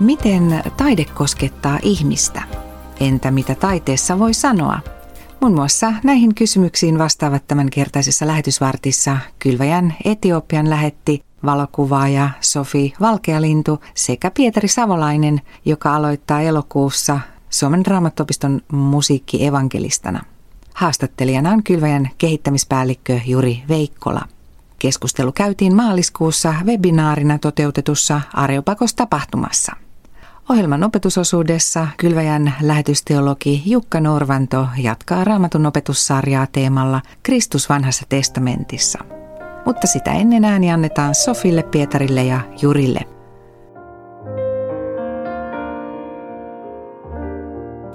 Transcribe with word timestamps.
Miten 0.00 0.62
taide 0.76 1.04
koskettaa 1.04 1.78
ihmistä? 1.82 2.42
Entä 3.00 3.30
mitä 3.30 3.54
taiteessa 3.54 4.18
voi 4.18 4.34
sanoa? 4.34 4.78
Muun 5.40 5.54
muassa 5.54 5.92
näihin 6.04 6.34
kysymyksiin 6.34 6.98
vastaavat 6.98 7.46
tämänkertaisessa 7.46 8.26
lähetysvartissa 8.26 9.16
Kylväjän 9.38 9.94
Etiopian 10.04 10.70
lähetti 10.70 11.24
valokuvaaja 11.44 12.30
Sofi 12.40 12.94
Valkealintu 13.00 13.80
sekä 13.94 14.30
Pietari 14.30 14.68
Savolainen, 14.68 15.40
joka 15.64 15.94
aloittaa 15.94 16.40
elokuussa 16.40 17.20
Suomen 17.50 17.86
raamattopiston 17.86 18.60
musiikkievankelistana. 18.72 20.24
Haastattelijana 20.74 21.50
on 21.50 21.62
Kylväjän 21.62 22.10
kehittämispäällikkö 22.18 23.20
Juri 23.26 23.62
Veikkola. 23.68 24.22
Keskustelu 24.78 25.32
käytiin 25.32 25.76
maaliskuussa 25.76 26.54
webinaarina 26.64 27.38
toteutetussa 27.38 28.20
Areopakos 28.34 28.94
tapahtumassa. 28.94 29.72
Ohjelman 30.50 30.84
opetusosuudessa 30.84 31.86
Kylväjän 31.96 32.54
lähetysteologi 32.62 33.62
Jukka 33.66 34.00
Norvanto 34.00 34.66
jatkaa 34.82 35.24
raamatun 35.24 35.66
opetussarjaa 35.66 36.46
teemalla 36.52 37.00
Kristus 37.22 37.68
vanhassa 37.68 38.04
testamentissa. 38.08 38.98
Mutta 39.66 39.86
sitä 39.86 40.12
ennen 40.12 40.44
ääni 40.44 40.70
annetaan 40.70 41.14
Sofille, 41.14 41.62
Pietarille 41.62 42.24
ja 42.24 42.40
Jurille. 42.62 43.00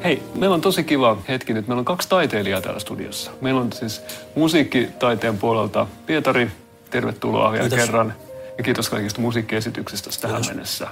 Hei, 0.03 0.23
meillä 0.35 0.53
on 0.53 0.61
tosi 0.61 0.83
kiva 0.83 1.17
hetki 1.27 1.53
nyt. 1.53 1.67
Meillä 1.67 1.79
on 1.79 1.85
kaksi 1.85 2.09
taiteilijaa 2.09 2.61
täällä 2.61 2.79
studiossa. 2.79 3.31
Meillä 3.41 3.61
on 3.61 3.73
siis 3.73 4.01
musiikkitaiteen 4.35 5.37
puolelta 5.37 5.87
Pietari. 6.05 6.51
Tervetuloa 6.89 7.51
vielä 7.51 7.69
kiitos. 7.69 7.85
kerran. 7.85 8.13
Ja 8.57 8.63
kiitos 8.63 8.89
kaikista 8.89 9.21
musiikkiesityksistä 9.21 10.09
tähän 10.21 10.35
kiitos. 10.35 10.49
mennessä. 10.49 10.87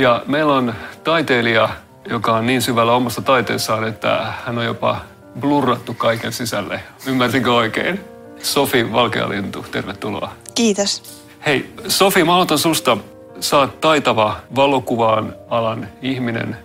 Ja 0.00 0.22
meillä 0.26 0.54
on 0.54 0.74
taiteilija, 1.04 1.68
joka 2.10 2.32
on 2.32 2.46
niin 2.46 2.62
syvällä 2.62 2.92
omassa 2.92 3.22
taiteessaan, 3.22 3.88
että 3.88 4.32
hän 4.46 4.58
on 4.58 4.64
jopa 4.64 5.00
blurrattu 5.40 5.94
kaiken 5.94 6.32
sisälle. 6.32 6.80
Ymmärsinkö 7.06 7.54
oikein? 7.54 8.00
Sofi 8.42 8.92
Valkealintu, 8.92 9.62
tervetuloa. 9.70 10.32
Kiitos. 10.54 11.22
Hei, 11.46 11.74
Sofi, 11.88 12.24
mä 12.24 12.34
aloitan 12.34 12.58
susta. 12.58 12.96
Sä 13.40 13.58
oot 13.58 13.80
taitava 13.80 14.36
valokuvaan 14.56 15.34
alan 15.50 15.88
ihminen. 16.02 16.56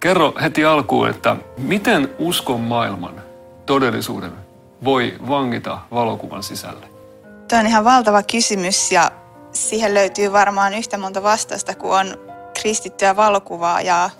Kerro 0.00 0.34
heti 0.42 0.64
alkuun, 0.64 1.08
että 1.08 1.36
miten 1.58 2.08
uskon 2.18 2.60
maailman 2.60 3.22
todellisuuden 3.66 4.32
voi 4.84 5.14
vangita 5.28 5.78
valokuvan 5.90 6.42
sisälle? 6.42 6.86
Tuo 7.48 7.58
on 7.58 7.66
ihan 7.66 7.84
valtava 7.84 8.22
kysymys 8.22 8.92
ja 8.92 9.10
siihen 9.52 9.94
löytyy 9.94 10.32
varmaan 10.32 10.74
yhtä 10.74 10.98
monta 10.98 11.22
vastausta 11.22 11.74
kuin 11.74 11.92
on 11.92 12.31
kristittyä 12.62 13.16
valokuvaajaa. 13.16 14.10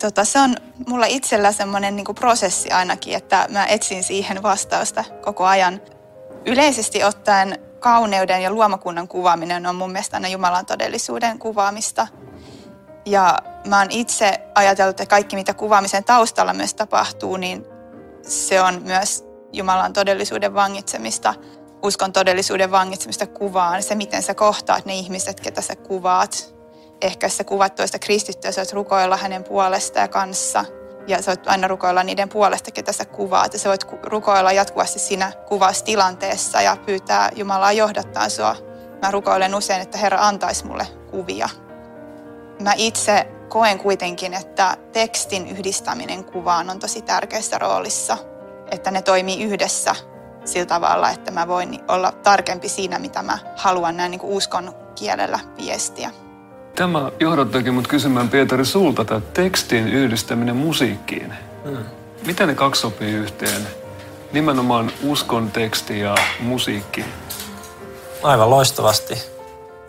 Tota, 0.00 0.24
se 0.24 0.38
on 0.38 0.56
mulla 0.86 1.06
itsellä 1.06 1.52
semmoinen 1.52 1.96
niin 1.96 2.14
prosessi 2.14 2.70
ainakin, 2.70 3.14
että 3.14 3.46
mä 3.50 3.66
etsin 3.66 4.04
siihen 4.04 4.42
vastausta 4.42 5.04
koko 5.22 5.44
ajan. 5.44 5.80
Yleisesti 6.46 7.04
ottaen 7.04 7.58
kauneuden 7.80 8.42
ja 8.42 8.50
luomakunnan 8.50 9.08
kuvaaminen 9.08 9.66
on 9.66 9.76
mun 9.76 9.92
mielestä 9.92 10.16
aina 10.16 10.28
Jumalan 10.28 10.66
todellisuuden 10.66 11.38
kuvaamista. 11.38 12.06
Ja 13.06 13.38
mä 13.66 13.78
oon 13.78 13.90
itse 13.90 14.40
ajatellut, 14.54 15.00
että 15.00 15.10
kaikki 15.10 15.36
mitä 15.36 15.54
kuvaamisen 15.54 16.04
taustalla 16.04 16.52
myös 16.52 16.74
tapahtuu, 16.74 17.36
niin 17.36 17.66
se 18.22 18.60
on 18.60 18.82
myös 18.82 19.24
Jumalan 19.52 19.92
todellisuuden 19.92 20.54
vangitsemista, 20.54 21.34
uskon 21.82 22.12
todellisuuden 22.12 22.70
vangitsemista 22.70 23.26
kuvaan. 23.26 23.82
Se, 23.82 23.94
miten 23.94 24.22
sä 24.22 24.34
kohtaat 24.34 24.86
ne 24.86 24.94
ihmiset, 24.94 25.40
ketä 25.40 25.60
sä 25.60 25.76
kuvaat, 25.76 26.53
ehkä 27.02 27.28
sä 27.28 27.44
kuvat 27.44 27.74
toista 27.74 27.98
kristittyä, 27.98 28.52
sä 28.52 28.60
voit 28.60 28.72
rukoilla 28.72 29.16
hänen 29.16 29.44
puolesta 29.44 29.98
ja 29.98 30.08
kanssa. 30.08 30.64
Ja 31.06 31.22
sä 31.22 31.30
voit 31.30 31.48
aina 31.48 31.68
rukoilla 31.68 32.02
niiden 32.02 32.28
puolesta, 32.28 32.70
ketä 32.70 32.92
sä 32.92 33.04
kuvaat. 33.04 33.52
Ja 33.52 33.58
sä 33.58 33.68
voit 33.68 33.86
rukoilla 34.02 34.52
jatkuvasti 34.52 34.98
siinä 34.98 35.32
kuvaustilanteessa 35.48 36.60
ja 36.60 36.76
pyytää 36.86 37.30
Jumalaa 37.34 37.72
johdattaa 37.72 38.28
sua. 38.28 38.56
Mä 39.02 39.10
rukoilen 39.10 39.54
usein, 39.54 39.82
että 39.82 39.98
Herra 39.98 40.26
antaisi 40.26 40.66
mulle 40.66 40.86
kuvia. 41.10 41.48
Mä 42.62 42.72
itse 42.76 43.26
koen 43.48 43.78
kuitenkin, 43.78 44.34
että 44.34 44.76
tekstin 44.92 45.48
yhdistäminen 45.48 46.24
kuvaan 46.24 46.70
on 46.70 46.78
tosi 46.78 47.02
tärkeässä 47.02 47.58
roolissa. 47.58 48.18
Että 48.70 48.90
ne 48.90 49.02
toimii 49.02 49.42
yhdessä 49.42 49.94
sillä 50.44 50.66
tavalla, 50.66 51.10
että 51.10 51.30
mä 51.30 51.48
voin 51.48 51.80
olla 51.88 52.12
tarkempi 52.12 52.68
siinä, 52.68 52.98
mitä 52.98 53.22
mä 53.22 53.38
haluan 53.56 53.96
näin 53.96 54.10
niin 54.10 54.20
uskon 54.22 54.74
kielellä 54.94 55.40
viestiä. 55.56 56.10
Tämä 56.74 57.12
johdattakin 57.20 57.74
mut 57.74 57.86
kysymään 57.86 58.28
Pietari 58.28 58.64
sulta 58.64 59.04
tämä 59.04 59.20
tekstin 59.34 59.88
yhdistäminen 59.88 60.56
musiikkiin. 60.56 61.34
Hmm. 61.64 61.84
Miten 62.26 62.48
ne 62.48 62.54
kaksi 62.54 62.80
sopii 62.80 63.12
yhteen? 63.12 63.68
Nimenomaan 64.32 64.90
uskon 65.02 65.50
teksti 65.50 66.00
ja 66.00 66.14
musiikki. 66.40 67.04
Aivan 68.22 68.50
loistavasti. 68.50 69.22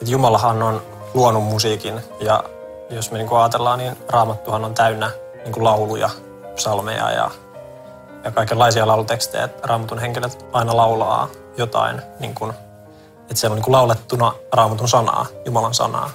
Jumalahan 0.08 0.64
on 0.64 0.82
luonut 1.14 1.44
musiikin 1.44 2.02
ja 2.20 2.44
jos 2.90 3.12
me 3.12 3.18
niin 3.18 3.30
ajatellaan, 3.32 3.80
niin 3.80 3.98
Raamattuhan 4.10 4.66
on 4.66 4.74
täynnä 4.74 5.12
niin 5.46 5.64
lauluja, 5.64 6.10
psalmeja 6.56 7.12
ja, 7.12 7.32
ja 8.24 8.32
kaikenlaisia 8.32 8.88
laulutekstejä. 8.88 9.50
Raamatun 9.64 10.00
henkilöt 10.00 10.46
aina 10.54 10.78
laulaa 10.78 11.28
jotain, 11.58 12.02
niin 12.20 12.36
kuin, 12.36 12.54
että 13.20 13.36
siellä 13.36 13.54
on 13.54 13.62
niin 13.62 13.72
laulettuna 13.72 14.34
Raamatun 14.54 14.90
sanaa, 14.90 15.26
Jumalan 15.46 15.74
sanaa 15.74 16.10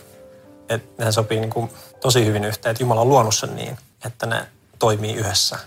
että 0.71 1.05
ne 1.05 1.13
sopii 1.13 1.41
niin 1.41 1.51
kuin 1.51 1.71
tosi 2.01 2.25
hyvin 2.25 2.45
yhteen, 2.45 2.71
että 2.71 2.83
Jumala 2.83 3.01
on 3.01 3.09
luonut 3.09 3.35
sen 3.35 3.57
niin, 3.57 3.79
että 4.05 4.27
ne 4.27 4.47
toimii 4.79 5.15
yhdessä. 5.15 5.59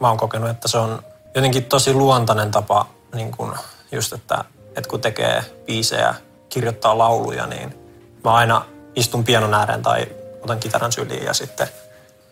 Mä 0.00 0.08
oon 0.08 0.16
kokenut, 0.16 0.50
että 0.50 0.68
se 0.68 0.78
on 0.78 1.02
jotenkin 1.34 1.64
tosi 1.64 1.92
luontainen 1.92 2.50
tapa 2.50 2.86
niin 3.14 3.30
kuin 3.30 3.52
just, 3.92 4.12
että, 4.12 4.44
että 4.76 4.88
kun 4.88 5.00
tekee 5.00 5.44
biisejä, 5.66 6.14
kirjoittaa 6.48 6.98
lauluja, 6.98 7.46
niin 7.46 7.74
mä 8.24 8.34
aina 8.34 8.64
istun 8.96 9.24
pianon 9.24 9.54
ääreen 9.54 9.82
tai 9.82 10.06
otan 10.42 10.60
kitaran 10.60 10.92
syliin 10.92 11.24
ja 11.24 11.34
sitten 11.34 11.68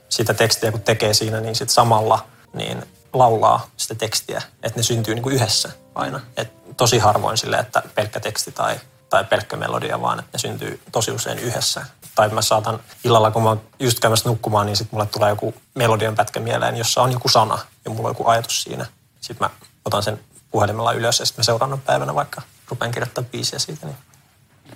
sitä 0.08 0.34
tekstiä 0.34 0.72
kun 0.72 0.80
tekee 0.80 1.14
siinä, 1.14 1.40
niin 1.40 1.54
sitten 1.54 1.74
samalla 1.74 2.26
niin 2.52 2.84
laulaa 3.12 3.70
sitä 3.76 3.94
tekstiä, 3.94 4.42
että 4.62 4.78
ne 4.78 4.82
syntyy 4.82 5.14
niin 5.14 5.22
kuin 5.22 5.34
yhdessä 5.34 5.70
aina. 5.94 6.20
Et 6.36 6.76
tosi 6.76 6.98
harvoin 6.98 7.38
sille, 7.38 7.56
että 7.56 7.82
pelkkä 7.94 8.20
teksti 8.20 8.52
tai 8.52 8.80
tai 9.10 9.24
pelkkä 9.24 9.56
melodia, 9.56 10.00
vaan 10.00 10.18
että 10.18 10.30
ne 10.32 10.38
syntyy 10.38 10.80
tosi 10.92 11.10
usein 11.10 11.38
yhdessä. 11.38 11.86
Tai 12.14 12.28
mä 12.28 12.42
saatan 12.42 12.80
illalla, 13.04 13.30
kun 13.30 13.42
mä 13.42 13.48
oon 13.48 13.60
just 13.80 14.00
käymässä 14.00 14.28
nukkumaan, 14.28 14.66
niin 14.66 14.76
sitten 14.76 14.96
mulle 14.96 15.06
tulee 15.06 15.30
joku 15.30 15.54
melodian 15.74 16.14
pätkä 16.14 16.40
mieleen, 16.40 16.76
jossa 16.76 17.02
on 17.02 17.12
joku 17.12 17.28
sana 17.28 17.58
ja 17.84 17.90
mulla 17.90 18.08
on 18.08 18.10
joku 18.10 18.26
ajatus 18.26 18.62
siinä. 18.62 18.86
Sitten 19.20 19.46
mä 19.46 19.50
otan 19.84 20.02
sen 20.02 20.20
puhelimella 20.50 20.92
ylös 20.92 21.20
ja 21.20 21.26
sitten 21.26 21.42
mä 21.42 21.44
seuraavana 21.44 21.80
päivänä 21.86 22.14
vaikka 22.14 22.42
rupean 22.68 22.90
kirjoittamaan 22.90 23.30
biisiä 23.30 23.58
siitä. 23.58 23.86
Niin. 23.86 23.96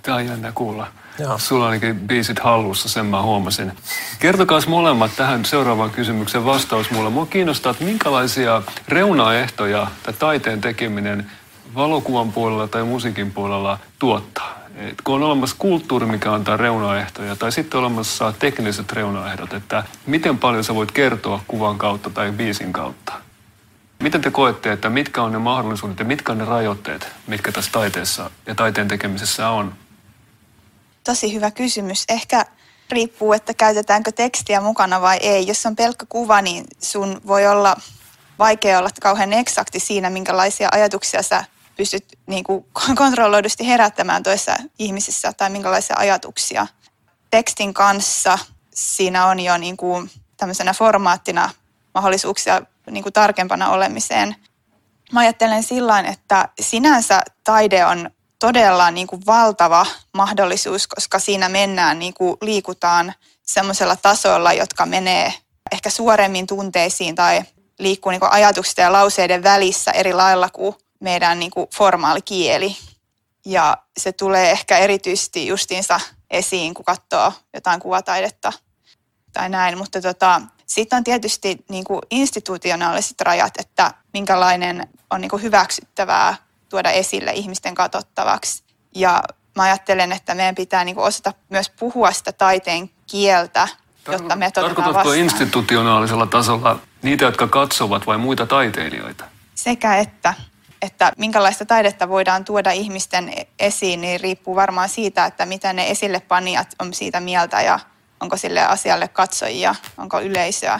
Tämä 0.01 0.17
on 0.17 0.25
jännä 0.25 0.51
kuulla. 0.51 0.87
Joo. 1.19 1.37
Sulla 1.39 1.65
ainakin 1.65 1.99
biisit 1.99 2.39
hallussa, 2.39 2.89
sen 2.89 3.05
mä 3.05 3.21
huomasin. 3.21 3.77
Kertokaa 4.19 4.59
molemmat 4.67 5.11
tähän 5.15 5.45
seuraavaan 5.45 5.91
kysymykseen 5.91 6.45
vastaus 6.45 6.91
mulle. 6.91 7.09
Mua 7.09 7.25
kiinnostaa, 7.25 7.71
että 7.71 7.83
minkälaisia 7.83 8.61
reunaehtoja 8.87 9.87
tämä 10.03 10.17
taiteen 10.17 10.61
tekeminen 10.61 11.31
valokuvan 11.75 12.31
puolella 12.31 12.67
tai 12.67 12.83
musiikin 12.83 13.31
puolella 13.31 13.79
tuottaa. 13.99 14.59
Et 14.77 15.01
kun 15.03 15.15
on 15.15 15.23
olemassa 15.23 15.55
kulttuuri, 15.59 16.05
mikä 16.05 16.33
antaa 16.33 16.57
reunaehtoja, 16.57 17.35
tai 17.35 17.51
sitten 17.51 17.79
olemassa 17.79 18.33
tekniset 18.39 18.91
reunaehdot, 18.91 19.53
että 19.53 19.83
miten 20.05 20.37
paljon 20.37 20.63
sä 20.63 20.75
voit 20.75 20.91
kertoa 20.91 21.41
kuvan 21.47 21.77
kautta 21.77 22.09
tai 22.09 22.31
biisin 22.31 22.73
kautta. 22.73 23.13
Miten 23.99 24.21
te 24.21 24.31
koette, 24.31 24.71
että 24.71 24.89
mitkä 24.89 25.21
on 25.23 25.31
ne 25.31 25.37
mahdollisuudet 25.37 25.99
ja 25.99 26.05
mitkä 26.05 26.31
on 26.31 26.37
ne 26.37 26.45
rajoitteet, 26.45 27.07
mitkä 27.27 27.51
tässä 27.51 27.71
taiteessa 27.71 28.31
ja 28.45 28.55
taiteen 28.55 28.87
tekemisessä 28.87 29.49
on? 29.49 29.73
Tosi 31.03 31.33
hyvä 31.33 31.51
kysymys. 31.51 32.03
Ehkä 32.09 32.45
riippuu, 32.89 33.33
että 33.33 33.53
käytetäänkö 33.53 34.11
tekstiä 34.11 34.61
mukana 34.61 35.01
vai 35.01 35.17
ei. 35.17 35.47
Jos 35.47 35.65
on 35.65 35.75
pelkkä 35.75 36.05
kuva, 36.09 36.41
niin 36.41 36.65
sun 36.81 37.21
voi 37.27 37.47
olla 37.47 37.75
vaikea 38.39 38.79
olla 38.79 38.89
kauhean 39.01 39.33
eksakti 39.33 39.79
siinä, 39.79 40.09
minkälaisia 40.09 40.69
ajatuksia 40.71 41.23
sä 41.23 41.45
pystyt 41.77 42.05
niin 42.27 42.43
kuin 42.43 42.65
kontrolloidusti 42.95 43.67
herättämään 43.67 44.23
toissa 44.23 44.55
ihmisissä 44.79 45.33
tai 45.33 45.49
minkälaisia 45.49 45.95
ajatuksia. 45.99 46.67
Tekstin 47.31 47.73
kanssa 47.73 48.39
siinä 48.73 49.25
on 49.27 49.39
jo 49.39 49.57
niin 49.57 49.77
kuin 49.77 50.11
tämmöisenä 50.37 50.73
formaattina 50.73 51.49
mahdollisuuksia 51.93 52.61
niin 52.91 53.03
kuin 53.03 53.13
tarkempana 53.13 53.69
olemiseen. 53.69 54.35
Mä 55.11 55.19
ajattelen 55.19 55.63
sillä 55.63 55.99
että 55.99 56.49
sinänsä 56.61 57.21
taide 57.43 57.85
on 57.85 58.09
todella 58.39 58.91
niin 58.91 59.07
kuin 59.07 59.25
valtava 59.25 59.85
mahdollisuus, 60.13 60.87
koska 60.87 61.19
siinä 61.19 61.49
mennään, 61.49 61.99
niin 61.99 62.13
kuin 62.13 62.37
liikutaan 62.41 63.13
semmoisella 63.43 63.95
tasolla, 63.95 64.53
jotka 64.53 64.85
menee 64.85 65.33
ehkä 65.71 65.89
suoremmin 65.89 66.47
tunteisiin 66.47 67.15
tai 67.15 67.41
liikkuu 67.79 68.09
niin 68.09 68.19
kuin 68.19 68.31
ajatusten 68.31 68.83
ja 68.83 68.91
lauseiden 68.91 69.43
välissä 69.43 69.91
eri 69.91 70.13
lailla 70.13 70.49
kuin 70.49 70.75
meidän 70.99 71.39
niin 71.39 71.51
kuin 71.51 71.67
formaali 71.75 72.21
kieli. 72.21 72.77
Ja 73.45 73.77
se 73.97 74.11
tulee 74.11 74.51
ehkä 74.51 74.77
erityisesti 74.77 75.47
justiinsa 75.47 75.99
esiin, 76.31 76.73
kun 76.73 76.85
katsoo 76.85 77.33
jotain 77.53 77.79
kuvataidetta. 77.79 78.53
tai 79.33 79.49
näin, 79.49 79.77
mutta 79.77 80.01
tota, 80.01 80.41
sitten 80.65 80.97
on 80.97 81.03
tietysti 81.03 81.65
niin 81.69 81.83
kuin 81.83 82.01
institutionaaliset 82.11 83.21
rajat, 83.21 83.53
että 83.59 83.93
minkälainen 84.13 84.87
on 85.09 85.21
niin 85.21 85.29
kuin 85.29 85.41
hyväksyttävää 85.41 86.35
tuoda 86.69 86.91
esille 86.91 87.31
ihmisten 87.31 87.75
katsottavaksi. 87.75 88.63
Ja 88.95 89.23
mä 89.55 89.63
ajattelen, 89.63 90.11
että 90.11 90.35
meidän 90.35 90.55
pitää 90.55 90.83
niin 90.83 90.95
kuin 90.95 91.05
osata 91.05 91.33
myös 91.49 91.69
puhua 91.69 92.11
sitä 92.11 92.31
taiteen 92.31 92.89
kieltä, 93.07 93.67
jotta 94.11 94.35
me 94.35 94.51
Tarkoitatko 94.51 94.93
vastaan. 94.93 95.17
institutionaalisella 95.17 96.25
tasolla 96.25 96.79
niitä, 97.01 97.25
jotka 97.25 97.47
katsovat 97.47 98.07
vai 98.07 98.17
muita 98.17 98.45
taiteilijoita? 98.45 99.25
Sekä 99.55 99.97
että 99.97 100.33
että 100.81 101.11
minkälaista 101.17 101.65
taidetta 101.65 102.09
voidaan 102.09 102.45
tuoda 102.45 102.71
ihmisten 102.71 103.33
esiin, 103.59 104.01
niin 104.01 104.19
riippuu 104.19 104.55
varmaan 104.55 104.89
siitä, 104.89 105.25
että 105.25 105.45
mitä 105.45 105.73
ne 105.73 105.89
esille 105.89 106.19
panijat 106.19 106.75
on 106.79 106.93
siitä 106.93 107.19
mieltä 107.19 107.61
ja 107.61 107.79
onko 108.19 108.37
sille 108.37 108.61
asialle 108.61 109.07
katsojia, 109.07 109.75
onko 109.97 110.21
yleisöä. 110.21 110.79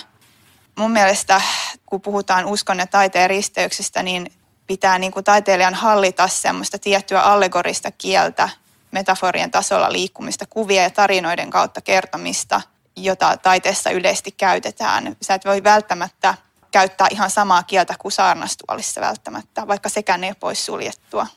Mun 0.77 0.91
mielestä, 0.91 1.41
kun 1.85 2.01
puhutaan 2.01 2.45
uskon 2.45 2.79
ja 2.79 2.87
taiteen 2.87 3.29
risteyksestä, 3.29 4.03
niin 4.03 4.31
pitää 4.67 4.99
niin 4.99 5.11
kuin 5.11 5.23
taiteilijan 5.23 5.73
hallita 5.73 6.27
semmoista 6.27 6.79
tiettyä 6.79 7.21
allegorista 7.21 7.91
kieltä, 7.91 8.49
metaforien 8.91 9.51
tasolla 9.51 9.91
liikkumista, 9.91 10.45
kuvia 10.45 10.81
ja 10.81 10.89
tarinoiden 10.89 11.49
kautta 11.49 11.81
kertomista, 11.81 12.61
jota 12.95 13.37
taiteessa 13.37 13.89
yleisesti 13.89 14.31
käytetään. 14.31 15.15
Sä 15.21 15.33
et 15.33 15.45
voi 15.45 15.63
välttämättä 15.63 16.35
käyttää 16.75 17.07
ihan 17.11 17.29
samaa 17.29 17.63
kieltä 17.63 17.95
kuin 17.99 18.11
saarnastuolissa 18.11 19.01
välttämättä, 19.01 19.67
vaikka 19.67 19.89
sekään 19.89 20.23
ei 20.23 20.29
ole 20.29 20.35
pois 20.39 20.65
suljettua. 20.65 21.27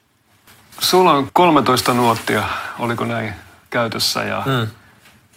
Sulla 0.81 1.13
on 1.13 1.31
13 1.33 1.95
nuottia, 1.95 2.43
oliko 2.79 3.05
näin, 3.05 3.35
käytössä 3.71 4.23
ja, 4.23 4.43
mm. 4.47 4.69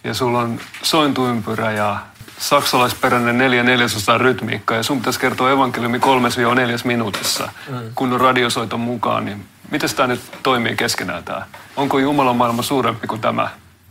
ja 0.04 0.14
sulla 0.14 0.38
on 0.38 0.60
sointuympyrä 0.82 1.72
ja 1.72 1.98
saksalaisperäinen 2.38 3.38
neljä 3.38 3.62
neljäsosaa 3.62 4.18
rytmiikka 4.18 4.74
ja 4.74 4.82
sun 4.82 4.98
pitäisi 4.98 5.20
kertoa 5.20 5.50
evankeliumi 5.50 5.98
kolmes 5.98 6.36
neljäs 6.54 6.84
minuutissa, 6.84 7.48
mm. 7.68 7.80
kun 7.94 8.12
on 8.12 8.20
radiosoiton 8.20 8.80
mukaan, 8.80 9.24
niin 9.24 9.46
miten 9.70 9.94
tämä 9.96 10.06
nyt 10.06 10.20
toimii 10.42 10.76
keskenään 10.76 11.24
tämä? 11.24 11.46
Onko 11.76 11.98
Jumalan 11.98 12.36
maailma 12.36 12.62
suurempi 12.62 13.06
kuin 13.06 13.20
tämä? 13.20 13.50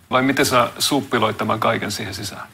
Vai 0.10 0.22
miten 0.22 0.46
sä 0.46 0.70
suppiloit 0.80 1.38
tämän 1.38 1.60
kaiken 1.60 1.92
siihen 1.92 2.14
sisään? 2.14 2.48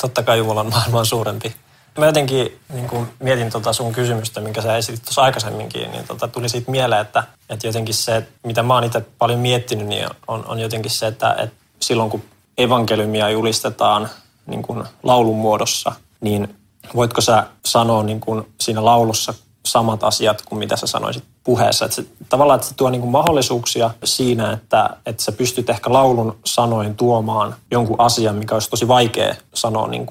Totta 0.00 0.22
kai 0.22 0.38
Jumalan 0.38 0.70
maailma 0.70 0.98
on 0.98 1.06
suurempi. 1.06 1.54
Mä 1.98 2.06
jotenkin 2.06 2.60
niin 2.72 2.88
kun 2.88 3.08
mietin 3.18 3.50
tota 3.50 3.72
sun 3.72 3.92
kysymystä, 3.92 4.40
minkä 4.40 4.62
sä 4.62 4.76
esitit 4.76 5.02
tuossa 5.02 5.22
aikaisemminkin, 5.22 5.90
niin 5.90 6.06
tota, 6.06 6.28
tuli 6.28 6.48
siitä 6.48 6.70
mieleen, 6.70 7.00
että, 7.00 7.24
että 7.48 7.66
jotenkin 7.66 7.94
se, 7.94 8.26
mitä 8.42 8.62
mä 8.62 8.74
oon 8.74 8.84
itse 8.84 9.00
paljon 9.18 9.40
miettinyt, 9.40 9.86
niin 9.86 10.08
on, 10.28 10.46
on 10.46 10.58
jotenkin 10.58 10.90
se, 10.90 11.06
että, 11.06 11.34
että 11.38 11.56
silloin 11.80 12.10
kun 12.10 12.22
evankeliumia 12.58 13.30
julistetaan 13.30 14.08
niin 14.46 14.62
kun 14.62 14.86
laulun 15.02 15.36
muodossa, 15.36 15.92
niin 16.20 16.56
voitko 16.94 17.20
sä 17.20 17.46
sanoa 17.64 18.02
niin 18.02 18.20
kun 18.20 18.46
siinä 18.60 18.84
laulussa 18.84 19.34
samat 19.66 20.04
asiat 20.04 20.42
kuin 20.42 20.58
mitä 20.58 20.76
sä 20.76 20.86
sanoisit 20.86 21.24
puheessa. 21.44 21.84
Että 21.84 21.94
se, 21.94 22.04
tavallaan, 22.28 22.56
että 22.56 22.68
se 22.68 22.74
tuo 22.74 22.90
niin 22.90 23.08
mahdollisuuksia 23.08 23.90
siinä, 24.04 24.52
että, 24.52 24.90
että 25.06 25.22
sä 25.22 25.32
pystyt 25.32 25.70
ehkä 25.70 25.92
laulun 25.92 26.38
sanoin 26.46 26.96
tuomaan 26.96 27.54
jonkun 27.70 28.00
asian, 28.00 28.36
mikä 28.36 28.54
olisi 28.54 28.70
tosi 28.70 28.88
vaikea 28.88 29.34
sanoa 29.54 29.88
niin 29.88 30.06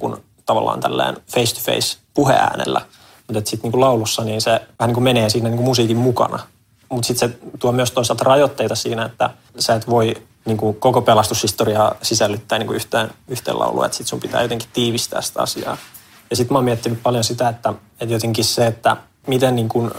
tavallaan 0.50 0.80
tällään 0.80 1.18
face 1.34 1.56
to 1.56 1.62
face 1.62 1.98
puheäänellä. 2.14 2.82
Mutta 3.28 3.50
sitten 3.50 3.72
niin 3.72 3.82
laulussa 3.82 4.24
niin 4.24 4.42
se 4.42 4.52
vähän 4.52 4.88
niin 4.88 4.94
kuin 4.94 5.04
menee 5.04 5.30
siinä 5.30 5.50
niin 5.50 5.58
kuin 5.58 5.66
musiikin 5.66 5.98
mukana. 5.98 6.40
Mutta 6.90 7.08
sitten 7.08 7.30
se 7.30 7.38
tuo 7.60 7.72
myös 7.72 7.92
toisaalta 7.92 8.24
rajoitteita 8.24 8.76
siinä, 8.76 9.06
että 9.06 9.30
sä 9.60 9.76
et 9.76 9.90
voi 9.90 10.16
niin 10.46 10.58
kuin 10.58 10.76
koko 10.76 11.02
pelastushistoriaa 11.02 11.96
sisällyttää 12.02 12.60
niin 12.60 12.68
kuin 12.68 12.76
yhteen, 12.76 13.10
yhteen 13.28 13.60
lauluun, 13.60 13.86
että 13.86 13.98
sitten 13.98 14.10
sun 14.10 14.20
pitää 14.20 14.42
jotenkin 14.42 14.70
tiivistää 14.74 15.22
sitä 15.22 15.42
asiaa. 15.42 15.78
Ja 16.30 16.36
sitten 16.36 16.54
mä 16.54 16.58
oon 16.58 16.66
miettinyt 16.66 17.04
paljon 17.04 17.24
sitä, 17.24 17.50
että, 17.50 17.74
että 18.00 18.14
jotenkin 18.14 18.46
se, 18.46 18.68
että 18.68 18.98
miten 19.28 19.56
niin 19.56 19.70
kuin 19.70 19.92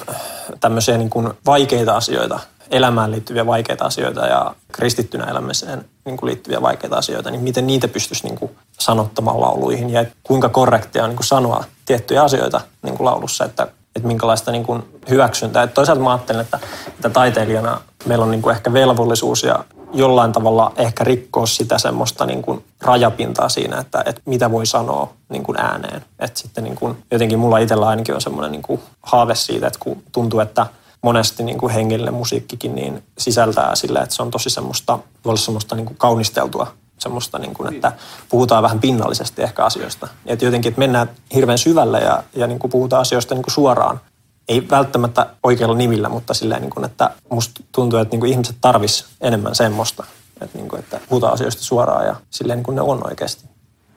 tämmöisiä 0.60 0.98
niin 0.98 1.10
kuin 1.10 1.32
vaikeita 1.46 1.96
asioita, 1.96 2.40
elämään 2.70 3.10
liittyviä 3.10 3.46
vaikeita 3.46 3.84
asioita 3.84 4.26
ja 4.26 4.54
kristittynä 4.72 5.24
elämiseen 5.24 5.84
niin 6.04 6.16
kuin 6.16 6.28
liittyviä 6.28 6.62
vaikeita 6.62 6.96
asioita, 6.96 7.30
niin 7.30 7.42
miten 7.42 7.66
niitä 7.66 7.88
pystyisi 7.88 8.24
niin 8.24 8.38
kuin 8.38 8.50
sanottamaan 8.80 9.40
lauluihin 9.40 9.90
ja 9.90 10.04
kuinka 10.22 10.48
korrektia 10.48 11.04
on 11.04 11.10
niin 11.10 11.16
kuin 11.16 11.26
sanoa 11.26 11.64
tiettyjä 11.86 12.22
asioita 12.22 12.60
niin 12.82 12.96
kuin 12.96 13.04
laulussa, 13.04 13.44
että, 13.44 13.62
että 13.96 14.06
minkälaista 14.06 14.52
niin 14.52 14.64
kuin 14.64 14.82
hyväksyntää. 15.10 15.62
Että 15.62 15.74
toisaalta 15.74 16.02
mä 16.02 16.10
ajattelen, 16.10 16.40
että, 16.40 16.58
että 16.88 17.10
taiteilijana 17.10 17.80
meillä 18.04 18.24
on 18.24 18.30
niin 18.30 18.42
kuin 18.42 18.56
ehkä 18.56 18.72
velvollisuus 18.72 19.42
ja 19.42 19.64
jollain 19.92 20.32
tavalla 20.32 20.72
ehkä 20.76 21.04
rikkoa 21.04 21.46
sitä 21.46 21.78
semmoista 21.78 22.26
niin 22.26 22.42
kuin 22.42 22.64
rajapintaa 22.80 23.48
siinä, 23.48 23.78
että, 23.78 24.02
että 24.06 24.22
mitä 24.24 24.50
voi 24.50 24.66
sanoa 24.66 25.12
niin 25.28 25.42
kuin 25.42 25.60
ääneen. 25.60 26.04
Että 26.18 26.40
sitten 26.40 26.64
niin 26.64 26.76
kuin, 26.76 26.96
jotenkin 27.10 27.38
mulla 27.38 27.58
itsellä 27.58 27.88
ainakin 27.88 28.14
on 28.14 28.20
semmoinen 28.20 28.52
niin 28.52 28.62
kuin 28.62 28.80
haave 29.02 29.34
siitä, 29.34 29.66
että 29.66 29.78
kun 29.82 30.02
tuntuu, 30.12 30.40
että 30.40 30.66
monesti 31.02 31.42
niin 31.42 31.58
kuin 31.58 32.14
musiikkikin 32.14 32.74
niin 32.74 33.02
sisältää 33.18 33.74
sillä, 33.74 34.02
että 34.02 34.14
se 34.14 34.22
on 34.22 34.30
tosi 34.30 34.50
semmoista, 34.50 34.92
voi 34.92 35.30
olla 35.30 35.36
semmoista 35.36 35.76
niin 35.76 35.86
kuin 35.86 35.96
kaunisteltua 35.96 36.66
semmoista, 37.00 37.38
niin 37.38 37.54
kuin, 37.54 37.74
että 37.74 37.92
puhutaan 38.28 38.62
vähän 38.62 38.80
pinnallisesti 38.80 39.42
ehkä 39.42 39.64
asioista. 39.64 40.08
Että 40.26 40.44
jotenkin, 40.44 40.68
että 40.68 40.78
mennään 40.78 41.10
hirveän 41.34 41.58
syvälle 41.58 42.00
ja, 42.00 42.22
ja 42.36 42.46
niin 42.46 42.58
kuin 42.58 42.70
puhutaan 42.70 43.00
asioista 43.00 43.34
niin 43.34 43.42
kuin 43.42 43.54
suoraan 43.54 44.00
ei 44.48 44.68
välttämättä 44.70 45.26
oikealla 45.42 45.76
nimillä, 45.76 46.08
mutta 46.08 46.34
silleen, 46.34 46.62
niin 46.62 46.70
kuin, 46.70 46.84
että 46.84 47.10
musta 47.28 47.62
tuntuu, 47.72 47.98
että 47.98 48.12
niin 48.12 48.20
kuin 48.20 48.32
ihmiset 48.32 48.56
tarvis 48.60 49.06
enemmän 49.20 49.54
semmoista, 49.54 50.04
että, 50.40 50.58
niin 50.58 50.68
kuin, 50.68 50.80
että 50.80 51.00
puhutaan 51.08 51.32
asioista 51.32 51.62
suoraan 51.62 52.06
ja 52.06 52.16
silleen 52.30 52.58
niin 52.58 52.64
kuin 52.64 52.74
ne 52.74 52.80
on 52.80 53.06
oikeasti. 53.06 53.44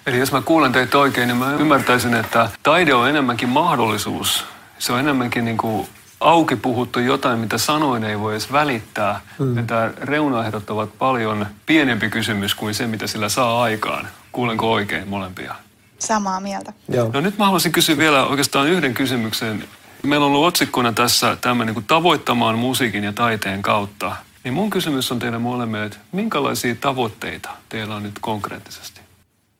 Eli 0.05 0.19
jos 0.19 0.31
mä 0.31 0.41
kuulen 0.41 0.71
teitä 0.71 0.97
oikein, 0.97 1.27
niin 1.27 1.37
mä 1.37 1.53
ymmärtäisin, 1.53 2.13
että 2.13 2.49
taide 2.63 2.93
on 2.93 3.09
enemmänkin 3.09 3.49
mahdollisuus. 3.49 4.43
Se 4.79 4.93
on 4.93 4.99
enemmänkin 4.99 5.45
niin 5.45 5.57
kuin 5.57 5.87
auki 6.23 6.55
puhuttu 6.55 6.99
jotain, 6.99 7.39
mitä 7.39 7.57
sanoin 7.57 8.03
ei 8.03 8.19
voi 8.19 8.33
edes 8.33 8.51
välittää. 8.51 9.21
Hmm. 9.39 9.57
Että 9.57 9.93
reunaehdot 10.01 10.69
ovat 10.69 10.97
paljon 10.97 11.47
pienempi 11.65 12.09
kysymys 12.09 12.55
kuin 12.55 12.73
se, 12.73 12.87
mitä 12.87 13.07
sillä 13.07 13.29
saa 13.29 13.61
aikaan. 13.61 14.07
Kuulenko 14.31 14.71
oikein 14.71 15.07
molempia? 15.07 15.55
Samaa 15.99 16.39
mieltä. 16.39 16.73
Joo. 16.89 17.09
No 17.13 17.21
nyt 17.21 17.37
mä 17.37 17.45
haluaisin 17.45 17.71
kysyä 17.71 17.97
vielä 17.97 18.25
oikeastaan 18.25 18.67
yhden 18.67 18.93
kysymyksen 18.93 19.63
Meillä 20.03 20.25
on 20.25 20.31
ollut 20.31 20.47
otsikkona 20.47 20.93
tässä 20.93 21.37
tämmöinen 21.41 21.75
niin 21.75 21.85
tavoittamaan 21.85 22.57
musiikin 22.57 23.03
ja 23.03 23.13
taiteen 23.13 23.61
kautta. 23.61 24.15
Niin 24.43 24.53
mun 24.53 24.69
kysymys 24.69 25.11
on 25.11 25.19
teille 25.19 25.37
molemmille, 25.37 25.85
että 25.85 25.97
minkälaisia 26.11 26.75
tavoitteita 26.75 27.49
teillä 27.69 27.95
on 27.95 28.03
nyt 28.03 28.19
konkreettisesti? 28.21 29.01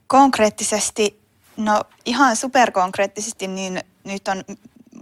Konkreettisesti, 0.08 1.20
no 1.58 1.82
ihan 2.06 2.36
superkonkreettisesti, 2.36 3.48
niin 3.48 3.82
nyt 4.04 4.28
on 4.28 4.44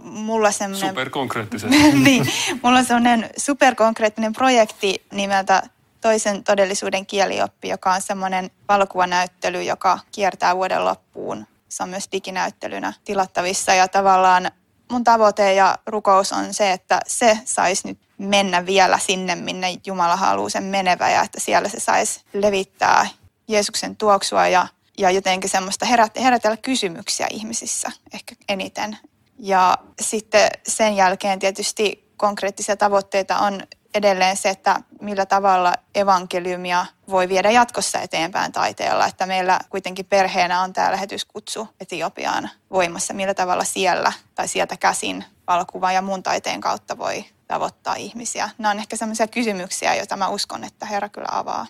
mulla 0.04 0.50
semmoinen... 0.50 0.88
Superkonkreettisesti. 0.88 1.92
niin, 2.04 2.26
mulla 2.62 2.78
on 2.78 2.84
semmoinen 2.84 3.30
superkonkreettinen 3.36 4.32
projekti 4.32 5.02
nimeltä 5.12 5.62
Toisen 6.02 6.44
todellisuuden 6.44 7.06
kielioppi, 7.06 7.68
joka 7.68 7.92
on 7.92 8.00
semmoinen 8.00 8.50
valokuvanäyttely, 8.68 9.62
joka 9.62 9.98
kiertää 10.12 10.56
vuoden 10.56 10.84
loppuun. 10.84 11.46
Se 11.68 11.82
on 11.82 11.88
myös 11.88 12.08
diginäyttelynä 12.12 12.92
tilattavissa 13.04 13.74
ja 13.74 13.88
tavallaan 13.88 14.50
mun 14.90 15.04
tavoite 15.04 15.54
ja 15.54 15.78
rukous 15.86 16.32
on 16.32 16.54
se, 16.54 16.72
että 16.72 17.00
se 17.06 17.38
saisi 17.44 17.88
nyt 17.88 17.98
mennä 18.18 18.66
vielä 18.66 18.98
sinne, 18.98 19.34
minne 19.34 19.76
Jumala 19.86 20.16
haluaa 20.16 20.48
sen 20.48 20.64
menevä 20.64 21.10
ja 21.10 21.22
että 21.22 21.40
siellä 21.40 21.68
se 21.68 21.80
saisi 21.80 22.20
levittää 22.32 23.06
Jeesuksen 23.48 23.96
tuoksua 23.96 24.48
ja, 24.48 24.66
ja 24.98 25.10
jotenkin 25.10 25.50
semmoista 25.50 25.86
herät, 25.86 26.16
herätellä 26.16 26.56
kysymyksiä 26.56 27.26
ihmisissä 27.30 27.92
ehkä 28.14 28.34
eniten. 28.48 28.98
Ja 29.44 29.78
sitten 30.00 30.50
sen 30.68 30.96
jälkeen 30.96 31.38
tietysti 31.38 32.12
konkreettisia 32.16 32.76
tavoitteita 32.76 33.38
on 33.38 33.62
edelleen 33.94 34.36
se, 34.36 34.48
että 34.48 34.80
millä 35.00 35.26
tavalla 35.26 35.74
evankeliumia 35.94 36.86
voi 37.10 37.28
viedä 37.28 37.50
jatkossa 37.50 38.00
eteenpäin 38.00 38.52
taiteella. 38.52 39.06
Että 39.06 39.26
meillä 39.26 39.58
kuitenkin 39.70 40.06
perheenä 40.06 40.62
on 40.62 40.72
tämä 40.72 40.92
lähetyskutsu 40.92 41.68
Etiopiaan 41.80 42.50
voimassa. 42.70 43.14
Millä 43.14 43.34
tavalla 43.34 43.64
siellä 43.64 44.12
tai 44.34 44.48
sieltä 44.48 44.76
käsin 44.76 45.24
valokuva 45.46 45.92
ja 45.92 46.02
muun 46.02 46.22
taiteen 46.22 46.60
kautta 46.60 46.98
voi 46.98 47.24
tavoittaa 47.48 47.94
ihmisiä. 47.94 48.50
Nämä 48.58 48.70
on 48.70 48.78
ehkä 48.78 48.96
sellaisia 48.96 49.26
kysymyksiä, 49.26 49.94
joita 49.94 50.16
mä 50.16 50.28
uskon, 50.28 50.64
että 50.64 50.86
Herra 50.86 51.08
kyllä 51.08 51.28
avaa. 51.30 51.66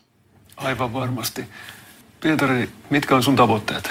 Aivan 0.56 0.92
varmasti. 0.92 1.48
Pietari, 2.20 2.70
mitkä 2.90 3.16
on 3.16 3.22
sun 3.22 3.36
tavoitteet? 3.36 3.90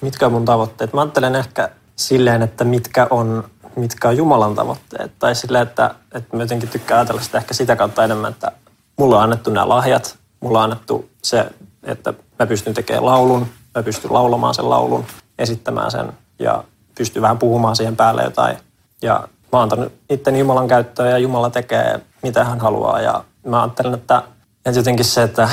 Mitkä 0.00 0.26
on 0.26 0.32
mun 0.32 0.44
tavoitteet? 0.44 0.92
Mä 0.92 1.00
ajattelen 1.00 1.34
ehkä 1.34 1.70
silleen, 1.96 2.42
että 2.42 2.64
mitkä 2.64 3.06
on 3.10 3.44
mitkä 3.76 4.08
on 4.08 4.16
Jumalan 4.16 4.54
tavoitteet. 4.54 5.12
Tai 5.18 5.34
sille, 5.34 5.60
että, 5.60 5.94
että 6.14 6.36
mä 6.36 6.42
jotenkin 6.42 6.68
tykkään 6.68 6.98
ajatella 6.98 7.20
sitä 7.20 7.38
ehkä 7.38 7.54
sitä 7.54 7.76
kautta 7.76 8.04
enemmän, 8.04 8.30
että 8.32 8.52
mulla 8.96 9.16
on 9.16 9.22
annettu 9.22 9.50
nämä 9.50 9.68
lahjat, 9.68 10.18
mulla 10.40 10.58
on 10.58 10.64
annettu 10.64 11.08
se, 11.22 11.46
että 11.82 12.14
mä 12.38 12.46
pystyn 12.46 12.74
tekemään 12.74 13.06
laulun, 13.06 13.46
mä 13.74 13.82
pystyn 13.82 14.12
laulamaan 14.12 14.54
sen 14.54 14.70
laulun, 14.70 15.04
esittämään 15.38 15.90
sen 15.90 16.12
ja 16.38 16.64
pystyn 16.98 17.22
vähän 17.22 17.38
puhumaan 17.38 17.76
siihen 17.76 17.96
päälle 17.96 18.22
jotain. 18.22 18.56
Ja 19.02 19.28
mä 19.52 19.58
oon 19.58 19.62
antanut 19.62 19.92
itteni 20.10 20.38
Jumalan 20.38 20.68
käyttöön 20.68 21.10
ja 21.10 21.18
Jumala 21.18 21.50
tekee 21.50 22.00
mitä 22.22 22.44
hän 22.44 22.60
haluaa. 22.60 23.00
Ja 23.00 23.24
mä 23.46 23.62
ajattelen, 23.62 23.94
että, 23.94 24.22
että 24.66 24.80
jotenkin 24.80 25.04
se, 25.04 25.22
että, 25.22 25.48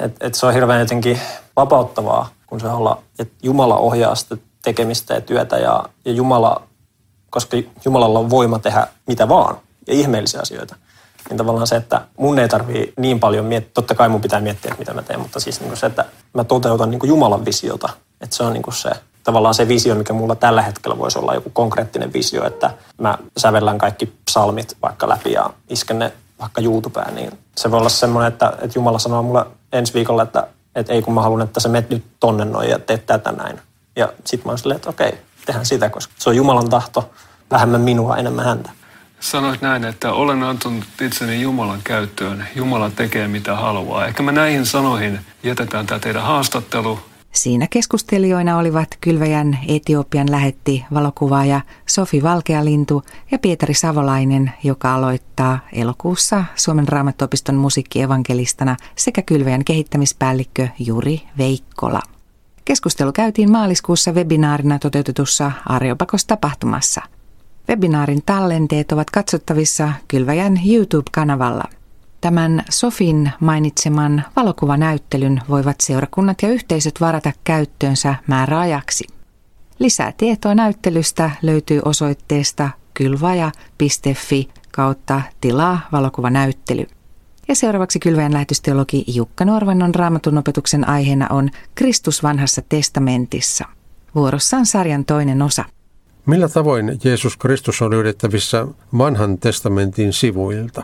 että, 0.00 0.26
että 0.26 0.38
se 0.38 0.46
on 0.46 0.54
hirveän 0.54 0.80
jotenkin 0.80 1.20
vapauttavaa, 1.56 2.28
kun 2.46 2.60
se 2.60 2.66
olla, 2.66 3.02
että 3.18 3.34
Jumala 3.42 3.76
ohjaa 3.76 4.14
sitä 4.14 4.36
tekemistä 4.62 5.14
ja 5.14 5.20
työtä 5.20 5.58
ja, 5.58 5.84
ja 6.04 6.12
Jumala, 6.12 6.62
koska 7.30 7.56
Jumalalla 7.84 8.18
on 8.18 8.30
voima 8.30 8.58
tehdä 8.58 8.86
mitä 9.06 9.28
vaan 9.28 9.56
ja 9.86 9.94
ihmeellisiä 9.94 10.40
asioita. 10.40 10.76
Niin 11.28 11.36
tavallaan 11.38 11.66
se, 11.66 11.76
että 11.76 12.00
mun 12.16 12.38
ei 12.38 12.48
tarvii 12.48 12.92
niin 12.96 13.20
paljon 13.20 13.44
miettiä, 13.44 13.70
totta 13.74 13.94
kai 13.94 14.08
mun 14.08 14.20
pitää 14.20 14.40
miettiä, 14.40 14.74
mitä 14.78 14.94
mä 14.94 15.02
teen, 15.02 15.20
mutta 15.20 15.40
siis 15.40 15.60
niin 15.60 15.68
kuin 15.68 15.78
se, 15.78 15.86
että 15.86 16.04
mä 16.34 16.44
toteutan 16.44 16.90
niin 16.90 16.98
kuin 16.98 17.08
Jumalan 17.08 17.44
visiota. 17.44 17.88
Että 18.20 18.36
se 18.36 18.42
on 18.42 18.52
niin 18.52 18.62
kuin 18.62 18.74
se, 18.74 18.90
tavallaan 19.24 19.54
se 19.54 19.68
visio, 19.68 19.94
mikä 19.94 20.12
mulla 20.12 20.34
tällä 20.34 20.62
hetkellä 20.62 20.98
voisi 20.98 21.18
olla 21.18 21.34
joku 21.34 21.50
konkreettinen 21.50 22.12
visio, 22.12 22.46
että 22.46 22.70
mä 22.98 23.18
sävellän 23.36 23.78
kaikki 23.78 24.06
psalmit 24.24 24.76
vaikka 24.82 25.08
läpi 25.08 25.32
ja 25.32 25.50
isken 25.68 25.98
ne 25.98 26.12
vaikka 26.40 26.60
YouTubeen, 26.60 27.14
niin 27.14 27.38
se 27.56 27.70
voi 27.70 27.78
olla 27.78 27.88
semmoinen, 27.88 28.32
että, 28.32 28.52
että 28.58 28.78
Jumala 28.78 28.98
sanoo 28.98 29.22
mulle 29.22 29.46
ensi 29.72 29.94
viikolla, 29.94 30.22
että, 30.22 30.46
että 30.74 30.92
ei 30.92 31.02
kun 31.02 31.14
mä 31.14 31.22
haluan, 31.22 31.42
että 31.42 31.60
sä 31.60 31.68
menet 31.68 31.90
nyt 31.90 32.04
tonne 32.20 32.44
noin 32.44 32.70
ja 32.70 32.78
teet 32.78 33.06
tätä 33.06 33.32
näin. 33.32 33.60
Ja 33.96 34.12
sit 34.24 34.44
mä 34.44 34.50
oon 34.50 34.58
silleen, 34.58 34.76
että 34.76 34.90
okei, 34.90 35.12
tehdään 35.46 35.66
sitä, 35.66 35.90
koska 35.90 36.12
se 36.18 36.30
on 36.30 36.36
Jumalan 36.36 36.70
tahto, 36.70 37.10
vähemmän 37.50 37.80
minua, 37.80 38.16
enemmän 38.16 38.44
häntä. 38.44 38.70
Sanoit 39.20 39.62
näin, 39.62 39.84
että 39.84 40.12
olen 40.12 40.42
antanut 40.42 40.84
itseni 41.00 41.40
Jumalan 41.40 41.80
käyttöön. 41.84 42.48
Jumala 42.56 42.90
tekee 42.90 43.28
mitä 43.28 43.56
haluaa. 43.56 44.06
Ehkä 44.06 44.22
me 44.22 44.32
näihin 44.32 44.66
sanoihin 44.66 45.20
jätetään 45.42 45.86
tämä 45.86 45.98
teidän 45.98 46.22
haastattelu 46.22 46.98
Siinä 47.32 47.66
keskustelijoina 47.70 48.58
olivat 48.58 48.88
Kylväjän 49.00 49.58
Etiopian 49.68 50.30
lähetti 50.30 50.84
valokuvaaja 50.94 51.60
Sofi 51.86 52.22
Valkealintu 52.22 53.02
ja 53.30 53.38
Pietari 53.38 53.74
Savolainen, 53.74 54.52
joka 54.64 54.94
aloittaa 54.94 55.58
elokuussa 55.72 56.44
Suomen 56.56 56.88
raamattopiston 56.88 57.54
musiikkievankelistana 57.54 58.76
sekä 58.96 59.22
Kylväjän 59.22 59.64
kehittämispäällikkö 59.64 60.68
Juri 60.78 61.22
Veikkola. 61.38 62.00
Keskustelu 62.64 63.12
käytiin 63.12 63.50
maaliskuussa 63.50 64.12
webinaarina 64.12 64.78
toteutetussa 64.78 65.52
Arjopakos-tapahtumassa. 65.66 67.02
Webinaarin 67.68 68.22
tallenteet 68.26 68.92
ovat 68.92 69.10
katsottavissa 69.10 69.92
Kylväjän 70.08 70.60
YouTube-kanavalla– 70.66 71.64
Tämän 72.20 72.64
Sofin 72.70 73.30
mainitseman 73.40 74.24
valokuvanäyttelyn 74.36 75.40
voivat 75.48 75.76
seurakunnat 75.80 76.42
ja 76.42 76.48
yhteisöt 76.48 77.00
varata 77.00 77.32
käyttöönsä 77.44 78.14
määräajaksi. 78.26 79.04
Lisää 79.78 80.12
tietoa 80.16 80.54
näyttelystä 80.54 81.30
löytyy 81.42 81.80
osoitteesta 81.84 82.70
kylvaja.fi 82.94 84.48
kautta 84.72 85.22
tilaa 85.40 85.80
valokuvanäyttely. 85.92 86.86
Ja 87.50 87.56
seuraavaksi 87.56 87.98
kylväjän 87.98 88.32
lähetysteologi 88.32 89.04
Jukka 89.06 89.44
Norvannon 89.44 89.94
raamatun 89.94 90.38
opetuksen 90.38 90.88
aiheena 90.88 91.26
on 91.30 91.50
Kristus 91.74 92.22
vanhassa 92.22 92.62
testamentissa. 92.68 93.64
Vuorossa 94.14 94.56
on 94.56 94.66
sarjan 94.66 95.04
toinen 95.04 95.42
osa. 95.42 95.64
Millä 96.26 96.48
tavoin 96.48 96.98
Jeesus 97.04 97.36
Kristus 97.36 97.82
on 97.82 97.90
löydettävissä 97.90 98.66
vanhan 98.98 99.38
testamentin 99.38 100.12
sivuilta? 100.12 100.82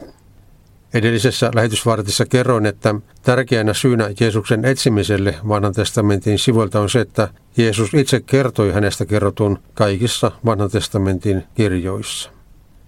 Edellisessä 0.94 1.50
lähetysvartissa 1.54 2.26
kerroin, 2.26 2.66
että 2.66 2.94
tärkeänä 3.23 3.75
syynä 3.75 4.11
Jeesuksen 4.20 4.64
etsimiselle 4.64 5.35
vanhan 5.49 5.73
testamentin 5.73 6.38
sivuilta 6.38 6.80
on 6.80 6.90
se, 6.90 7.00
että 7.00 7.28
Jeesus 7.56 7.94
itse 7.94 8.20
kertoi 8.20 8.73
hänestä 8.73 9.06
kerrotun 9.06 9.58
kaikissa 9.75 10.30
vanhan 10.44 10.70
testamentin 10.70 11.44
kirjoissa. 11.54 12.36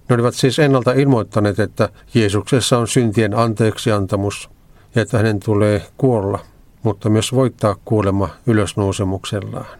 Ne 0.08 0.14
olivat 0.14 0.34
siis 0.34 0.58
ennalta 0.58 0.92
ilmoittaneet, 0.92 1.60
että 1.60 1.88
Jeesuksessa 2.14 2.78
on 2.78 2.88
syntien 2.88 3.34
anteeksiantamus 3.34 4.50
ja 4.94 5.02
että 5.02 5.16
hänen 5.16 5.40
tulee 5.40 5.82
kuolla, 5.96 6.38
mutta 6.82 7.10
myös 7.10 7.32
voittaa 7.32 7.76
kuolema 7.84 8.28
ylösnousemuksellaan. 8.46 9.78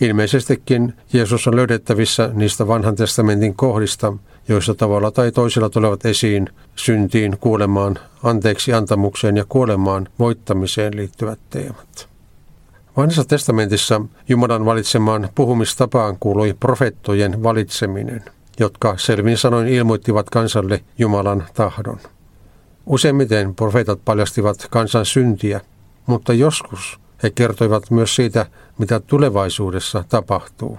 Ilmeisestikin 0.00 0.94
Jeesus 1.12 1.46
on 1.46 1.56
löydettävissä 1.56 2.30
niistä 2.32 2.66
vanhan 2.68 2.96
testamentin 2.96 3.54
kohdista, 3.54 4.12
joissa 4.48 4.74
tavalla 4.74 5.10
tai 5.10 5.32
toisella 5.32 5.70
tulevat 5.70 6.04
esiin 6.04 6.48
syntiin, 6.76 7.38
kuolemaan, 7.40 7.98
anteeksi 8.22 8.72
antamukseen 8.72 9.36
ja 9.36 9.44
kuolemaan 9.48 10.08
voittamiseen 10.18 10.96
liittyvät 10.96 11.38
teemat. 11.50 12.08
Vanhassa 12.96 13.24
testamentissa 13.24 14.00
Jumalan 14.28 14.64
valitsemaan 14.64 15.28
puhumistapaan 15.34 16.16
kuului 16.20 16.54
profettojen 16.60 17.42
valitseminen, 17.42 18.24
jotka 18.60 18.94
selvin 18.96 19.38
sanoin 19.38 19.68
ilmoittivat 19.68 20.30
kansalle 20.30 20.80
Jumalan 20.98 21.46
tahdon. 21.54 21.98
Useimmiten 22.86 23.54
profeetat 23.54 24.04
paljastivat 24.04 24.66
kansan 24.70 25.06
syntiä, 25.06 25.60
mutta 26.06 26.32
joskus 26.32 27.00
he 27.22 27.30
kertoivat 27.30 27.90
myös 27.90 28.14
siitä, 28.14 28.46
mitä 28.78 29.00
tulevaisuudessa 29.00 30.04
tapahtuu. 30.08 30.78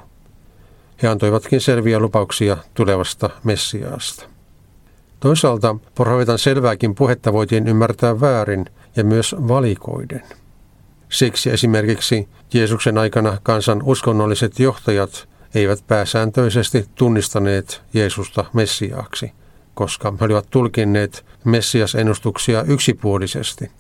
He 1.04 1.08
antoivatkin 1.08 1.62
selviä 1.62 2.00
lupauksia 2.00 2.58
tulevasta 2.74 3.30
Messiaasta. 3.44 4.26
Toisaalta 5.20 5.76
profeetan 5.96 6.40
selvääkin 6.40 6.96
puhetta 6.96 7.34
voitiin 7.34 7.68
ymmärtää 7.68 8.22
väärin 8.22 8.66
ja 8.96 9.04
myös 9.04 9.36
valikoiden. 9.48 10.24
Siksi 11.10 11.50
esimerkiksi 11.50 12.30
Jeesuksen 12.54 12.98
aikana 12.98 13.38
kansan 13.44 13.82
uskonnolliset 13.84 14.60
johtajat 14.60 15.31
eivät 15.56 15.88
pääsääntöisesti 15.88 16.86
tunnistaneet 16.96 17.82
Jeesusta 17.94 18.46
Messiaaksi, 18.54 19.32
koska 19.74 20.14
he 20.20 20.26
olivat 20.26 20.48
tulkinneet 20.50 21.26
Messias-ennustuksia 21.44 22.64
yksipuolisesti. 22.64 23.72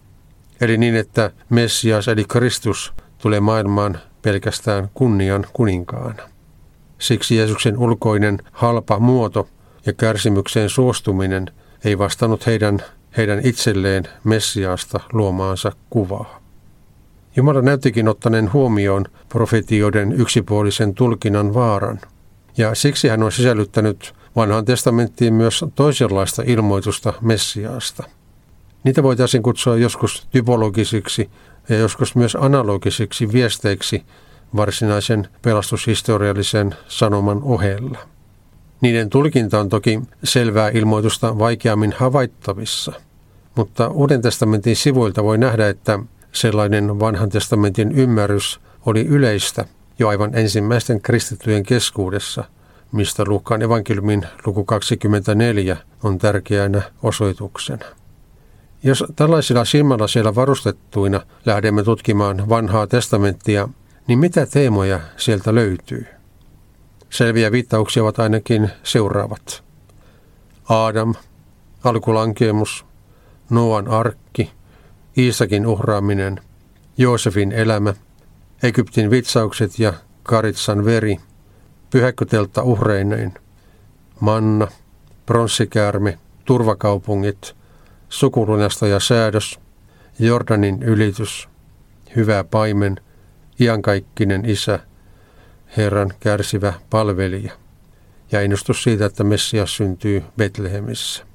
Eli 0.61 0.77
niin, 0.77 0.95
että 0.95 1.31
Messias 1.49 2.07
eli 2.07 2.25
Kristus 2.27 2.93
tulee 3.17 3.39
maailmaan 3.39 3.99
pelkästään 4.21 4.89
kunnian 4.93 5.45
kuninkaana. 5.53 6.23
Siksi 6.99 7.35
Jeesuksen 7.35 7.77
ulkoinen 7.77 8.37
halpa 8.51 8.99
muoto 8.99 9.47
ja 9.85 9.93
kärsimykseen 9.93 10.69
suostuminen 10.69 11.45
ei 11.85 11.97
vastannut 11.97 12.45
heidän, 12.45 12.79
heidän 13.17 13.39
itselleen 13.43 14.03
Messiaasta 14.23 14.99
luomaansa 15.13 15.71
kuvaa. 15.89 16.40
Jumala 17.35 17.61
näyttikin 17.61 18.07
ottaneen 18.07 18.53
huomioon 18.53 19.05
profetioiden 19.29 20.11
yksipuolisen 20.11 20.93
tulkinnan 20.93 21.53
vaaran, 21.53 21.99
ja 22.57 22.75
siksi 22.75 23.07
hän 23.07 23.23
on 23.23 23.31
sisällyttänyt 23.31 24.13
vanhaan 24.35 24.65
testamenttiin 24.65 25.33
myös 25.33 25.65
toisenlaista 25.75 26.43
ilmoitusta 26.45 27.13
Messiaasta. 27.21 28.03
Niitä 28.83 29.03
voitaisiin 29.03 29.43
kutsua 29.43 29.77
joskus 29.77 30.27
typologisiksi 30.31 31.29
ja 31.69 31.77
joskus 31.77 32.15
myös 32.15 32.37
analogisiksi 32.39 33.31
viesteiksi 33.31 34.03
varsinaisen 34.55 35.27
pelastushistoriallisen 35.41 36.75
sanoman 36.87 37.43
ohella. 37.43 37.97
Niiden 38.81 39.09
tulkinta 39.09 39.59
on 39.59 39.69
toki 39.69 40.01
selvää 40.23 40.69
ilmoitusta 40.69 41.39
vaikeammin 41.39 41.93
havaittavissa, 41.97 42.93
mutta 43.55 43.87
Uuden 43.87 44.21
testamentin 44.21 44.75
sivuilta 44.75 45.23
voi 45.23 45.37
nähdä, 45.37 45.69
että 45.69 45.99
sellainen 46.31 46.99
vanhan 46.99 47.29
testamentin 47.29 47.91
ymmärrys 47.91 48.59
oli 48.85 49.05
yleistä 49.05 49.65
jo 49.99 50.07
aivan 50.07 50.35
ensimmäisten 50.35 51.01
kristittyjen 51.01 51.63
keskuudessa, 51.63 52.43
mistä 52.91 53.23
Luukkaan 53.27 53.61
evankeliumin 53.61 54.25
luku 54.45 54.65
24 54.65 55.77
on 56.03 56.17
tärkeänä 56.17 56.81
osoituksena. 57.03 57.85
Jos 58.83 59.03
tällaisilla 59.15 59.65
silmälaseilla 59.65 60.35
varustettuina 60.35 61.21
lähdemme 61.45 61.83
tutkimaan 61.83 62.49
vanhaa 62.49 62.87
testamenttia, 62.87 63.69
niin 64.07 64.19
mitä 64.19 64.45
teemoja 64.45 64.99
sieltä 65.17 65.55
löytyy? 65.55 66.05
Selviä 67.09 67.51
viittauksia 67.51 68.03
ovat 68.03 68.19
ainakin 68.19 68.69
seuraavat. 68.83 69.63
Adam, 70.69 71.15
alkulankeemus, 71.83 72.85
Noan 73.49 73.87
arkki, 73.87 74.51
Iisakin 75.17 75.67
uhraaminen, 75.67 76.41
Joosefin 76.97 77.51
elämä, 77.51 77.93
Egyptin 78.63 79.11
vitsaukset 79.11 79.79
ja 79.79 79.93
Karitsan 80.23 80.85
veri, 80.85 81.17
pyhäkkötelta 81.89 82.63
uhreineen, 82.63 83.33
manna, 84.19 84.67
pronssikäärme, 85.25 86.17
turvakaupungit, 86.45 87.55
sukulunasta 88.09 88.87
ja 88.87 88.99
säädös, 88.99 89.59
Jordanin 90.19 90.83
ylitys, 90.83 91.49
hyvä 92.15 92.43
paimen– 92.43 92.97
iankaikkinen 93.61 94.45
isä, 94.45 94.79
Herran 95.77 96.13
kärsivä 96.19 96.73
palvelija 96.89 97.53
ja 98.31 98.41
ennustus 98.41 98.83
siitä, 98.83 99.05
että 99.05 99.23
Messias 99.23 99.75
syntyy 99.75 100.23
Betlehemissä. 100.37 101.25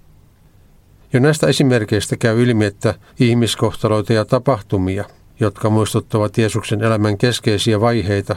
Jo 1.17 1.21
näistä 1.21 1.47
esimerkkeistä 1.47 2.17
käy 2.17 2.43
ilmi, 2.43 2.65
että 2.65 2.95
ihmiskohtaloita 3.21 4.13
ja 4.13 4.25
tapahtumia, 4.25 5.05
jotka 5.41 5.71
muistuttavat 5.71 6.39
Jeesuksen 6.39 6.83
elämän 6.83 7.19
keskeisiä 7.19 7.81
vaiheita, 7.81 8.37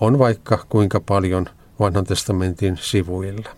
on 0.00 0.18
vaikka 0.18 0.64
kuinka 0.68 1.00
paljon 1.00 1.46
vanhan 1.80 2.04
testamentin 2.04 2.76
sivuilla. 2.80 3.48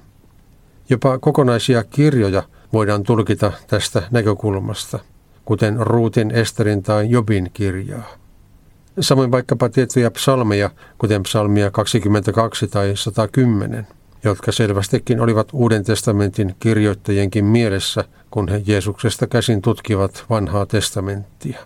Jopa 0.91 1.19
kokonaisia 1.19 1.85
kirjoja 1.85 2.43
voidaan 2.73 3.03
tulkita 3.03 3.53
tästä 3.67 4.03
näkökulmasta, 4.11 4.99
kuten 5.45 5.77
Ruutin, 5.81 6.31
Esterin 6.31 6.83
tai 6.83 7.11
Jobin 7.11 7.51
kirjaa. 7.55 8.09
Samoin 9.01 9.31
vaikkapa 9.31 9.69
tiettyjä 9.69 10.11
psalmeja, 10.11 10.71
kuten 10.99 11.23
psalmia 11.23 11.71
22 11.71 12.69
tai 12.69 12.93
110, 12.95 13.87
jotka 14.25 14.53
selvästikin 14.53 15.21
olivat 15.21 15.49
Uuden 15.53 15.85
testamentin 15.85 16.55
kirjoittajienkin 16.59 17.45
mielessä, 17.45 18.05
kun 18.33 18.49
he 18.49 18.63
Jeesuksesta 18.67 19.27
käsin 19.27 19.63
tutkivat 19.63 20.25
vanhaa 20.31 20.67
testamenttia. 20.67 21.59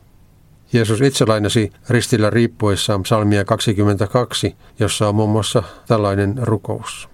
Jeesus 0.73 1.01
itse 1.01 1.25
lainasi 1.27 1.73
ristillä 1.89 2.31
riippuessaan 2.31 3.03
psalmia 3.03 3.45
22, 3.45 4.57
jossa 4.79 5.09
on 5.09 5.15
muun 5.15 5.31
muassa 5.31 5.63
tällainen 5.89 6.35
rukous. 6.43 7.09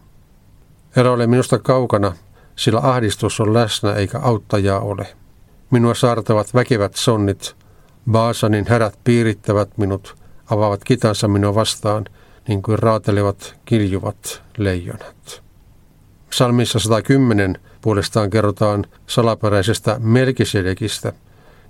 Älä 0.97 1.11
ole 1.11 1.26
minusta 1.26 1.59
kaukana, 1.59 2.12
sillä 2.56 2.80
ahdistus 2.82 3.40
on 3.40 3.54
läsnä 3.54 3.94
eikä 3.94 4.18
auttajaa 4.18 4.80
ole. 4.80 5.06
Minua 5.71 5.94
saartavat 5.94 6.54
väkevät 6.54 6.94
sonnit, 6.94 7.56
Baasanin 8.11 8.66
härät 8.68 8.99
piirittävät 9.04 9.78
minut, 9.78 10.16
avaavat 10.50 10.85
kitansa 10.85 11.28
minua 11.28 11.54
vastaan, 11.54 12.04
niin 12.49 12.62
kuin 12.62 12.78
raatelevat 12.78 13.54
kiljuvat 13.64 14.42
leijonat. 14.56 15.42
Psalmissa 16.30 16.78
110 16.78 17.59
puolestaan 17.82 18.30
kerrotaan 18.30 18.84
salaperäisestä 19.06 19.96
Melkisedekistä, 19.98 21.12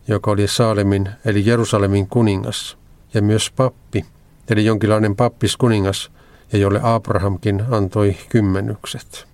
joka 0.09 0.31
oli 0.31 0.49
Saalemin 0.49 1.09
eli 1.25 1.47
Jerusalemin 1.47 2.07
kuningas, 2.07 2.79
ja 3.15 3.23
myös 3.23 3.51
pappi, 3.57 4.05
eli 4.51 4.65
jonkinlainen 4.65 5.17
pappiskuningas, 5.17 6.11
ja 6.53 6.59
jolle 6.59 6.81
Abrahamkin 6.83 7.65
antoi 7.71 8.17
kymmenykset. 8.29 9.27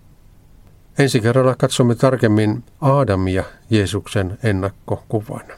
Ensi 0.98 1.20
kerralla 1.20 1.54
katsomme 1.54 1.94
tarkemmin 1.94 2.64
Aadamia 2.80 3.44
Jeesuksen 3.70 4.38
ennakkokuvana. 4.42 5.54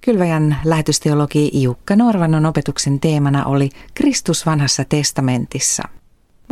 Kylväjän 0.00 0.56
lähetysteologi 0.64 1.62
Jukka 1.62 1.96
Norvannon 1.96 2.46
opetuksen 2.46 3.00
teemana 3.00 3.44
oli 3.44 3.70
Kristus 3.94 4.46
vanhassa 4.46 4.84
testamentissa. 4.88 5.82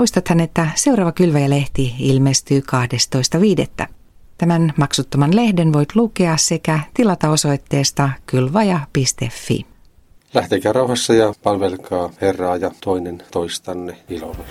Muistathan, 0.02 0.40
että 0.40 0.68
seuraava 0.74 1.12
Kylväjä-lehti 1.12 1.94
ilmestyy 1.98 2.62
12.5. 3.80 3.86
Tämän 4.38 4.72
maksuttoman 4.76 5.36
lehden 5.36 5.72
voit 5.72 5.96
lukea 5.96 6.36
sekä 6.36 6.80
tilata 6.94 7.30
osoitteesta 7.30 8.10
kylvaja.fi. 8.26 9.66
Lähtekää 10.34 10.72
rauhassa 10.72 11.14
ja 11.14 11.34
palvelkaa 11.42 12.10
Herraa 12.20 12.56
ja 12.56 12.70
toinen 12.84 13.22
toistanne 13.30 13.96
ilolla. 14.08 14.44